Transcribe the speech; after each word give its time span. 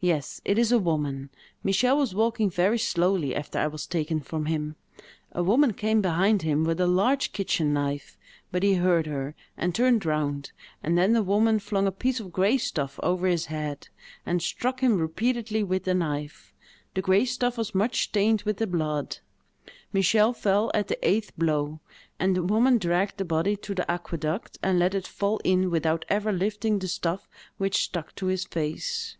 "Yes—it 0.00 0.56
is 0.60 0.70
a 0.70 0.78
woman. 0.78 1.28
Michel 1.64 1.98
was 1.98 2.14
walking 2.14 2.48
very 2.50 2.78
slowly, 2.78 3.34
after 3.34 3.58
I 3.58 3.66
was 3.66 3.84
taken 3.84 4.20
from 4.20 4.46
him. 4.46 4.76
A 5.32 5.42
woman 5.42 5.72
came 5.72 6.00
behind 6.00 6.42
him 6.42 6.62
with 6.62 6.78
a 6.80 6.86
large 6.86 7.32
kitchen 7.32 7.72
knife; 7.72 8.16
but 8.52 8.62
he 8.62 8.74
heard 8.74 9.06
her, 9.08 9.34
and 9.56 9.74
turned 9.74 10.06
round: 10.06 10.52
and 10.84 10.96
then 10.96 11.14
the 11.14 11.22
woman 11.24 11.58
flung 11.58 11.88
a 11.88 11.90
piece 11.90 12.20
of 12.20 12.30
gray 12.32 12.58
stuff 12.58 13.00
over 13.02 13.26
his 13.26 13.46
head, 13.46 13.88
and 14.24 14.40
struck 14.40 14.78
him 14.84 14.98
repeatedly 14.98 15.64
with 15.64 15.82
the 15.82 15.94
knife; 15.94 16.54
the 16.94 17.02
gray 17.02 17.24
stuff 17.24 17.58
was 17.58 17.74
much 17.74 18.04
stained 18.04 18.42
with 18.42 18.58
the 18.58 18.68
blood. 18.68 19.18
Michel 19.92 20.32
fell 20.32 20.70
at 20.74 20.86
the 20.86 21.08
eighth 21.08 21.36
blow, 21.36 21.80
and 22.20 22.36
the 22.36 22.42
woman 22.44 22.78
dragged 22.78 23.16
the 23.16 23.24
body 23.24 23.56
to 23.56 23.74
the 23.74 23.90
aqueduct 23.90 24.58
and 24.62 24.78
let 24.78 24.94
it 24.94 25.08
fall 25.08 25.40
in 25.42 25.70
without 25.72 26.04
ever 26.08 26.30
lifting 26.30 26.78
the 26.78 26.86
stuff 26.86 27.28
which 27.56 27.82
stuck 27.82 28.14
to 28.14 28.26
his 28.26 28.44
face." 28.44 29.16